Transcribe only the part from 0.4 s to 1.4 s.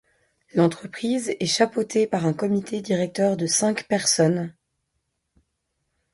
L'entreprise